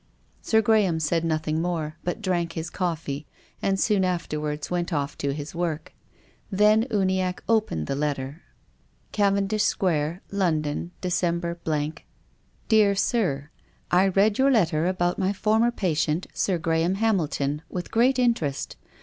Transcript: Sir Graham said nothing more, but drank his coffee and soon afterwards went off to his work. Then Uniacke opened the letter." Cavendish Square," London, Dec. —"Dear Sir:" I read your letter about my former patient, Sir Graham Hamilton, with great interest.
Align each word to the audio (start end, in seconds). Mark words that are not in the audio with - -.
Sir 0.41 0.63
Graham 0.63 0.99
said 0.99 1.23
nothing 1.23 1.61
more, 1.61 1.95
but 2.03 2.23
drank 2.23 2.53
his 2.53 2.71
coffee 2.71 3.27
and 3.61 3.79
soon 3.79 4.03
afterwards 4.03 4.71
went 4.71 4.91
off 4.91 5.15
to 5.19 5.31
his 5.31 5.53
work. 5.53 5.93
Then 6.51 6.87
Uniacke 6.89 7.43
opened 7.47 7.85
the 7.85 7.93
letter." 7.93 8.41
Cavendish 9.11 9.61
Square," 9.63 10.23
London, 10.31 10.89
Dec. 11.03 11.97
—"Dear 12.67 12.95
Sir:" 12.95 13.51
I 13.91 14.07
read 14.07 14.39
your 14.39 14.49
letter 14.49 14.87
about 14.87 15.19
my 15.19 15.31
former 15.33 15.69
patient, 15.69 16.25
Sir 16.33 16.57
Graham 16.57 16.95
Hamilton, 16.95 17.61
with 17.69 17.91
great 17.91 18.17
interest. 18.17 18.75